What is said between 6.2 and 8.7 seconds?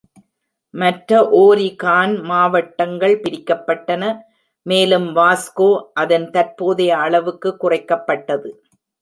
தற்போதைய அளவுக்கு குறைக்கப்பட்டது.